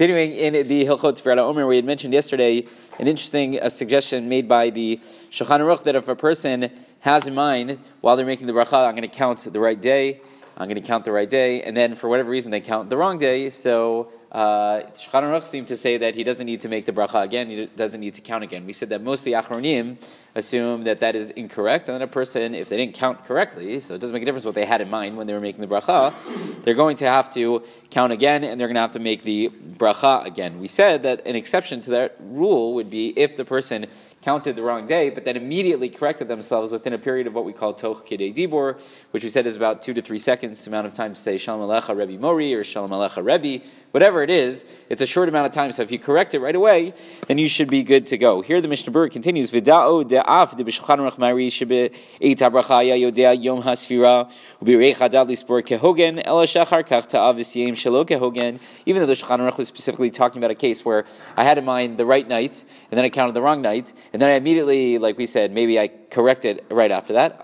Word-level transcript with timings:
Continuing 0.00 0.32
in 0.34 0.54
the 0.66 0.86
Hilchot 0.86 1.20
Tefillah 1.20 1.40
Omer, 1.40 1.66
we 1.66 1.76
had 1.76 1.84
mentioned 1.84 2.14
yesterday 2.14 2.64
an 2.98 3.06
interesting 3.06 3.60
suggestion 3.68 4.30
made 4.30 4.48
by 4.48 4.70
the 4.70 4.98
Shulchan 5.30 5.60
Aruch 5.60 5.82
that 5.82 5.94
if 5.94 6.08
a 6.08 6.16
person 6.16 6.70
has 7.00 7.26
in 7.26 7.34
mind 7.34 7.78
while 8.00 8.16
they're 8.16 8.24
making 8.24 8.46
the 8.46 8.54
bracha, 8.54 8.88
I'm 8.88 8.96
going 8.96 9.02
to 9.02 9.08
count 9.08 9.40
the 9.52 9.60
right 9.60 9.78
day, 9.78 10.22
I'm 10.56 10.68
going 10.68 10.80
to 10.80 10.88
count 10.88 11.04
the 11.04 11.12
right 11.12 11.28
day, 11.28 11.62
and 11.64 11.76
then 11.76 11.96
for 11.96 12.08
whatever 12.08 12.30
reason 12.30 12.50
they 12.50 12.62
count 12.62 12.88
the 12.88 12.96
wrong 12.96 13.18
day, 13.18 13.50
so 13.50 14.10
uh, 14.32 14.82
Shulchan 14.94 15.24
Aruch 15.24 15.44
seemed 15.44 15.68
to 15.68 15.76
say 15.76 15.96
that 15.98 16.14
he 16.14 16.22
doesn't 16.22 16.46
need 16.46 16.60
to 16.60 16.68
make 16.68 16.86
the 16.86 16.92
bracha 16.92 17.22
again, 17.22 17.48
he 17.48 17.66
doesn't 17.66 18.00
need 18.00 18.14
to 18.14 18.20
count 18.20 18.44
again. 18.44 18.64
We 18.64 18.72
said 18.72 18.90
that 18.90 19.02
most 19.02 19.20
of 19.20 19.24
the 19.24 19.32
Achronim 19.32 19.96
assume 20.36 20.84
that 20.84 21.00
that 21.00 21.16
is 21.16 21.30
incorrect, 21.30 21.88
and 21.88 21.96
then 21.96 22.02
a 22.02 22.06
person, 22.06 22.54
if 22.54 22.68
they 22.68 22.76
didn't 22.76 22.94
count 22.94 23.24
correctly, 23.24 23.80
so 23.80 23.94
it 23.94 24.00
doesn't 24.00 24.14
make 24.14 24.22
a 24.22 24.26
difference 24.26 24.44
what 24.44 24.54
they 24.54 24.64
had 24.64 24.80
in 24.80 24.88
mind 24.88 25.16
when 25.16 25.26
they 25.26 25.32
were 25.32 25.40
making 25.40 25.60
the 25.60 25.66
bracha, 25.66 26.14
they're 26.62 26.74
going 26.74 26.96
to 26.98 27.06
have 27.06 27.28
to 27.30 27.64
count 27.90 28.12
again, 28.12 28.44
and 28.44 28.60
they're 28.60 28.68
going 28.68 28.76
to 28.76 28.80
have 28.80 28.92
to 28.92 29.00
make 29.00 29.24
the 29.24 29.48
bracha 29.48 30.24
again. 30.24 30.60
We 30.60 30.68
said 30.68 31.02
that 31.02 31.26
an 31.26 31.34
exception 31.34 31.80
to 31.82 31.90
that 31.90 32.16
rule 32.20 32.74
would 32.74 32.88
be 32.88 33.08
if 33.18 33.36
the 33.36 33.44
person 33.44 33.86
counted 34.22 34.54
the 34.54 34.62
wrong 34.62 34.86
day, 34.86 35.08
but 35.08 35.24
then 35.24 35.36
immediately 35.36 35.88
corrected 35.88 36.28
themselves 36.28 36.72
within 36.72 36.92
a 36.92 36.98
period 36.98 37.26
of 37.26 37.34
what 37.34 37.44
we 37.44 37.52
call 37.52 37.72
toch 37.72 38.06
kidei 38.06 38.34
dibor, 38.34 38.78
which 39.12 39.24
we 39.24 39.30
said 39.30 39.46
is 39.46 39.56
about 39.56 39.80
two 39.80 39.94
to 39.94 40.02
three 40.02 40.18
seconds, 40.18 40.64
the 40.64 40.70
amount 40.70 40.86
of 40.86 40.92
time 40.92 41.14
to 41.14 41.20
say 41.20 41.38
shalom 41.38 41.66
alecha 41.66 41.96
Rebbe 41.96 42.20
Mori 42.20 42.52
or 42.54 42.62
shalom 42.62 42.90
alecha 42.90 43.24
Rebbe, 43.24 43.64
whatever 43.92 44.22
it 44.22 44.30
is, 44.30 44.64
it's 44.88 45.00
a 45.00 45.06
short 45.06 45.28
amount 45.28 45.46
of 45.46 45.52
time. 45.52 45.72
So 45.72 45.82
if 45.82 45.90
you 45.90 45.98
correct 45.98 46.34
it 46.34 46.40
right 46.40 46.54
away, 46.54 46.92
then 47.28 47.38
you 47.38 47.48
should 47.48 47.70
be 47.70 47.82
good 47.82 48.06
to 48.08 48.18
go. 48.18 48.42
Here 48.42 48.60
the 48.60 48.68
Mishnah 48.68 48.92
Berurah 48.92 49.10
continues, 49.10 49.50
Vida'o 49.50 50.06
de'af 50.06 50.56
de 50.56 50.64
b'shulchan 50.64 51.18
mari 51.18 51.48
shebe 51.48 51.94
yodea 52.20 53.42
yom 53.42 53.62
hasfira 53.62 54.30
lispor 54.62 55.62
kehogen 55.62 56.22
ela 56.24 56.46
shachar 56.46 56.86
kach 56.86 57.08
ta'av 57.08 57.36
v'siyim 57.36 57.72
shelo 57.72 58.06
kehogen. 58.06 58.60
Even 58.86 59.00
though 59.00 59.06
the 59.06 59.14
Shulchan 59.14 59.56
was 59.56 59.68
specifically 59.68 60.10
talking 60.10 60.38
about 60.38 60.50
a 60.50 60.54
case 60.54 60.84
where 60.84 61.04
I 61.36 61.44
had 61.44 61.58
in 61.58 61.64
mind 61.64 61.98
the 61.98 62.06
right 62.06 62.26
night, 62.26 62.64
and 62.90 62.98
then 62.98 63.04
I 63.04 63.10
counted 63.10 63.34
the 63.34 63.42
wrong 63.42 63.62
night, 63.62 63.92
and 64.12 64.20
then 64.20 64.28
I 64.28 64.32
immediately, 64.32 64.98
like 64.98 65.16
we 65.16 65.26
said, 65.26 65.52
maybe 65.52 65.78
I 65.78 65.88
corrected 66.10 66.64
right 66.70 66.90
after 66.90 67.12
that. 67.12 67.38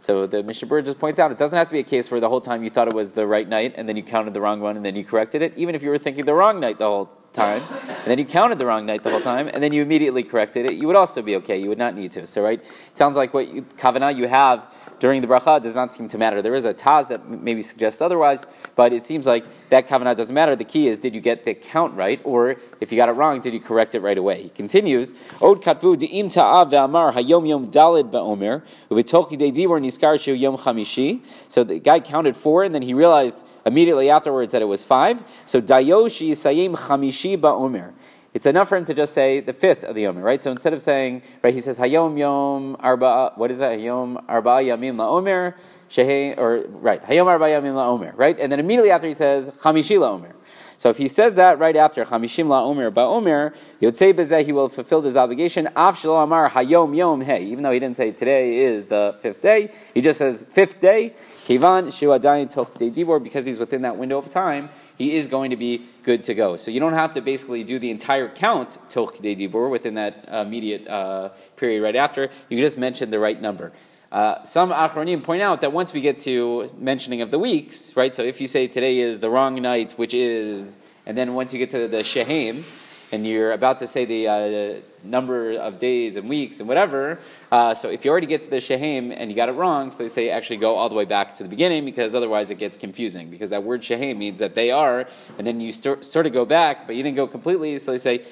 So 0.00 0.26
the 0.26 0.42
Mishnah 0.42 0.68
Berurah 0.68 0.84
just 0.84 0.98
points 0.98 1.20
out 1.20 1.30
it 1.30 1.38
doesn't 1.38 1.56
have 1.56 1.68
to 1.68 1.72
be 1.72 1.80
a 1.80 1.84
case 1.84 2.10
where 2.10 2.18
the 2.18 2.28
whole 2.28 2.40
time 2.40 2.64
you 2.64 2.70
thought 2.70 2.88
it 2.88 2.94
was 2.94 3.12
the 3.12 3.26
right 3.26 3.48
night 3.48 3.74
and 3.76 3.88
then 3.88 3.96
you 3.96 4.02
counted 4.02 4.34
the 4.34 4.40
wrong 4.40 4.60
one 4.60 4.76
and 4.76 4.84
then 4.84 4.96
you 4.96 5.04
corrected 5.04 5.40
it, 5.40 5.52
even 5.56 5.74
if 5.74 5.82
you 5.82 5.90
were 5.90 5.98
thinking 5.98 6.24
the 6.24 6.34
wrong 6.34 6.58
night 6.58 6.78
the 6.78 6.86
whole 6.86 7.10
time, 7.36 7.62
and 7.86 8.06
then 8.06 8.18
you 8.18 8.24
counted 8.24 8.58
the 8.58 8.66
wrong 8.66 8.86
night 8.86 9.02
the 9.02 9.10
whole 9.10 9.20
time, 9.20 9.48
and 9.48 9.62
then 9.62 9.72
you 9.72 9.82
immediately 9.82 10.22
corrected 10.22 10.66
it, 10.66 10.74
you 10.74 10.86
would 10.86 10.96
also 10.96 11.22
be 11.22 11.36
okay. 11.36 11.56
You 11.58 11.68
would 11.68 11.78
not 11.78 11.94
need 11.94 12.10
to. 12.12 12.26
So, 12.26 12.42
right? 12.42 12.58
It 12.60 12.98
sounds 12.98 13.16
like 13.16 13.34
what 13.34 13.48
you, 13.48 13.62
kavanah 13.62 14.16
you 14.16 14.26
have 14.26 14.72
during 14.98 15.20
the 15.20 15.28
bracha 15.28 15.60
does 15.60 15.74
not 15.74 15.92
seem 15.92 16.08
to 16.08 16.16
matter. 16.16 16.40
There 16.40 16.54
is 16.54 16.64
a 16.64 16.72
taz 16.72 17.08
that 17.08 17.28
maybe 17.28 17.60
suggests 17.62 18.00
otherwise, 18.00 18.46
but 18.74 18.94
it 18.94 19.04
seems 19.04 19.26
like 19.26 19.44
that 19.68 19.86
kavanah 19.86 20.16
doesn't 20.16 20.34
matter. 20.34 20.56
The 20.56 20.64
key 20.64 20.88
is, 20.88 20.98
did 20.98 21.14
you 21.14 21.20
get 21.20 21.44
the 21.44 21.54
count 21.54 21.94
right, 21.94 22.20
or 22.24 22.56
if 22.80 22.90
you 22.90 22.96
got 22.96 23.10
it 23.10 23.12
wrong, 23.12 23.40
did 23.40 23.52
you 23.52 23.60
correct 23.60 23.94
it 23.94 24.00
right 24.00 24.18
away? 24.18 24.44
He 24.44 24.48
continues, 24.48 25.14
Od 25.42 25.62
katvu 25.62 25.96
di'im 25.98 26.32
ta'av 26.32 26.70
ve'amar 26.70 27.12
hayom 27.12 27.46
yom 27.46 27.70
dalid 27.70 28.10
ba'omer, 28.10 28.62
de'dibor 28.90 29.78
niskar 29.80 30.16
yom 30.40 30.56
chamishi. 30.56 31.20
So 31.48 31.62
the 31.62 31.78
guy 31.78 32.00
counted 32.00 32.34
four, 32.34 32.64
and 32.64 32.74
then 32.74 32.82
he 32.82 32.94
realized 32.94 33.46
immediately 33.66 34.08
afterwards 34.08 34.52
that 34.52 34.62
it 34.62 34.66
was 34.66 34.82
five. 34.82 35.22
So 35.44 35.60
dayoshi 35.60 36.30
sayim 36.30 36.76
chamishi 36.76 37.36
ba'omer. 37.36 37.92
It's 38.36 38.44
enough 38.44 38.68
for 38.68 38.76
him 38.76 38.84
to 38.84 38.92
just 38.92 39.14
say 39.14 39.40
the 39.40 39.54
fifth 39.54 39.82
of 39.82 39.94
the 39.94 40.06
Omer, 40.08 40.20
right? 40.20 40.42
So 40.42 40.50
instead 40.52 40.74
of 40.74 40.82
saying, 40.82 41.22
right, 41.42 41.54
he 41.54 41.62
says 41.62 41.78
Hayom 41.78 42.18
Yom 42.18 42.76
Arba. 42.80 43.32
What 43.36 43.50
is 43.50 43.60
that? 43.60 43.78
Hayom 43.78 44.22
Arba 44.28 44.50
Yamim 44.62 44.98
La 44.98 45.08
Omer 45.08 45.56
Shehe 45.88 46.36
or 46.36 46.66
right 46.68 47.02
Hayom 47.04 47.24
Arba 47.28 47.46
Yamim 47.46 47.74
La 47.74 47.88
Omer, 47.88 48.12
right? 48.14 48.38
And 48.38 48.52
then 48.52 48.60
immediately 48.60 48.90
after 48.90 49.06
he 49.06 49.14
says 49.14 49.48
Chamishi 49.62 49.98
La 49.98 50.10
Omer. 50.10 50.34
So 50.78 50.90
if 50.90 50.98
he 50.98 51.08
says 51.08 51.34
that 51.36 51.58
right 51.58 51.76
after 51.76 52.04
Chamishim 52.04 52.48
La 52.48 52.64
Omer 52.64 52.90
Ba 52.90 53.00
Omer, 53.00 53.54
Yotzei 53.80 54.12
Bezeh, 54.12 54.44
he 54.44 54.52
will 54.52 54.68
fulfill 54.68 55.02
his 55.02 55.16
obligation. 55.16 55.68
Shelo 55.74 56.22
Amar 56.22 56.50
Hayom 56.50 56.96
Yom 56.96 57.20
Hey. 57.22 57.44
Even 57.44 57.64
though 57.64 57.70
he 57.70 57.78
didn't 57.78 57.96
say 57.96 58.12
today 58.12 58.58
is 58.58 58.86
the 58.86 59.16
fifth 59.22 59.42
day, 59.42 59.70
he 59.94 60.00
just 60.00 60.18
says 60.18 60.44
fifth 60.50 60.80
day. 60.80 61.14
Kivan 61.46 61.92
Shu 61.96 62.06
Adayin 62.06 62.50
Toch 62.50 62.74
Dibor 62.74 63.22
because 63.22 63.46
he's 63.46 63.58
within 63.58 63.82
that 63.82 63.96
window 63.96 64.18
of 64.18 64.28
time 64.28 64.68
he 64.96 65.14
is 65.14 65.26
going 65.26 65.50
to 65.50 65.56
be 65.56 65.86
good 66.02 66.22
to 66.24 66.34
go. 66.34 66.56
So 66.56 66.70
you 66.70 66.80
don't 66.80 66.94
have 66.94 67.12
to 67.14 67.20
basically 67.20 67.64
do 67.64 67.78
the 67.78 67.90
entire 67.90 68.28
count 68.28 68.78
Kidei 68.88 69.36
Dibur 69.36 69.70
within 69.70 69.94
that 69.94 70.26
uh, 70.30 70.36
immediate 70.38 70.88
uh, 70.88 71.30
period 71.56 71.82
right 71.82 71.96
after. 71.96 72.22
You 72.48 72.56
can 72.56 72.60
just 72.60 72.78
mention 72.78 73.10
the 73.10 73.18
right 73.18 73.40
number. 73.40 73.72
Uh, 74.12 74.44
some 74.44 74.70
Achronim 74.70 75.22
point 75.22 75.42
out 75.42 75.60
that 75.62 75.72
once 75.72 75.92
we 75.92 76.00
get 76.00 76.18
to 76.18 76.70
mentioning 76.78 77.22
of 77.22 77.30
the 77.30 77.38
weeks, 77.38 77.94
right, 77.96 78.14
so 78.14 78.22
if 78.22 78.40
you 78.40 78.46
say 78.46 78.68
today 78.68 78.98
is 78.98 79.18
the 79.18 79.28
wrong 79.28 79.60
night, 79.60 79.92
which 79.92 80.14
is, 80.14 80.78
and 81.06 81.18
then 81.18 81.34
once 81.34 81.52
you 81.52 81.58
get 81.58 81.70
to 81.70 81.88
the 81.88 82.04
Shehem, 82.04 82.64
and 83.12 83.26
you're 83.26 83.52
about 83.52 83.78
to 83.78 83.86
say 83.86 84.04
the 84.04 84.28
uh, 84.28 84.80
number 85.04 85.52
of 85.52 85.78
days 85.78 86.16
and 86.16 86.28
weeks 86.28 86.58
and 86.58 86.68
whatever, 86.68 87.18
uh, 87.52 87.74
so 87.74 87.88
if 87.88 88.04
you 88.04 88.10
already 88.10 88.26
get 88.26 88.42
to 88.42 88.50
the 88.50 88.60
shehem 88.60 89.12
and 89.12 89.30
you 89.30 89.36
got 89.36 89.48
it 89.48 89.52
wrong, 89.52 89.90
so 89.90 90.02
they 90.02 90.08
say 90.08 90.30
actually 90.30 90.56
go 90.56 90.74
all 90.74 90.88
the 90.88 90.94
way 90.94 91.04
back 91.04 91.34
to 91.36 91.42
the 91.42 91.48
beginning 91.48 91.84
because 91.84 92.14
otherwise 92.14 92.50
it 92.50 92.56
gets 92.56 92.76
confusing 92.76 93.30
because 93.30 93.50
that 93.50 93.62
word 93.62 93.84
shehem 93.84 94.18
means 94.18 94.40
that 94.40 94.54
they 94.54 94.70
are, 94.70 95.06
and 95.38 95.46
then 95.46 95.60
you 95.60 95.70
st- 95.70 96.04
sort 96.04 96.26
of 96.26 96.32
go 96.32 96.44
back, 96.44 96.86
but 96.86 96.96
you 96.96 97.02
didn't 97.02 97.16
go 97.16 97.26
completely. 97.26 97.78
So 97.78 97.92
they 97.92 97.98
say 97.98 98.24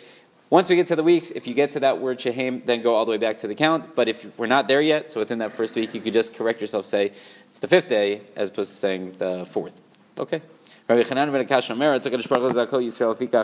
once 0.54 0.69
we 0.69 0.76
get 0.76 0.87
to 0.87 0.94
the 0.94 1.03
weeks, 1.03 1.32
if 1.32 1.48
you 1.48 1.53
get 1.53 1.72
to 1.72 1.81
that 1.81 2.00
word 2.00 2.20
shehem, 2.20 2.62
then 2.65 2.81
go 2.81 2.94
all 2.94 3.04
the 3.04 3.10
way 3.10 3.16
back 3.16 3.38
to 3.38 3.48
the 3.48 3.56
count. 3.56 3.92
But 3.97 4.06
if 4.06 4.25
we're 4.38 4.47
not 4.47 4.69
there 4.69 4.81
yet, 4.81 5.10
so 5.10 5.19
within 5.19 5.38
that 5.41 5.53
first 5.53 5.75
week, 5.75 5.92
you 5.94 6.00
could 6.00 6.12
just 6.12 6.32
correct 6.32 6.60
yourself, 6.60 6.87
say 6.87 7.10
it's 7.48 7.59
the 7.59 7.66
fifth 7.66 7.88
day 7.88 8.20
as 8.37 8.50
opposed 8.50 8.70
to 8.70 8.78
saying 8.78 9.16
the 9.19 9.47
fourth. 9.47 9.75
Okay. 10.16 10.42